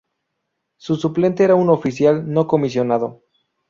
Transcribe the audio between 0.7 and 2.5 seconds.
Su suplente era un oficial no